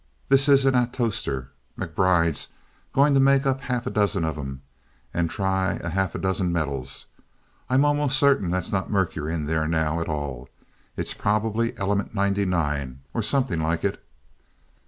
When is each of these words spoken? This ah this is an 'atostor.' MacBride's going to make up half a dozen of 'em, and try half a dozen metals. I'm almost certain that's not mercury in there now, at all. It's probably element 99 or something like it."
This 0.29 0.49
ah 0.49 0.53
this 0.53 0.59
is 0.65 0.65
an 0.65 0.73
'atostor.' 0.73 1.49
MacBride's 1.77 2.47
going 2.91 3.13
to 3.13 3.19
make 3.19 3.45
up 3.45 3.61
half 3.61 3.85
a 3.85 3.91
dozen 3.91 4.25
of 4.25 4.35
'em, 4.35 4.63
and 5.13 5.29
try 5.29 5.77
half 5.87 6.15
a 6.15 6.17
dozen 6.17 6.51
metals. 6.51 7.05
I'm 7.69 7.85
almost 7.85 8.17
certain 8.17 8.49
that's 8.49 8.71
not 8.71 8.89
mercury 8.89 9.31
in 9.35 9.45
there 9.45 9.67
now, 9.67 10.01
at 10.01 10.09
all. 10.09 10.49
It's 10.97 11.13
probably 11.13 11.77
element 11.77 12.15
99 12.15 13.01
or 13.13 13.21
something 13.21 13.61
like 13.61 13.83
it." 13.83 14.03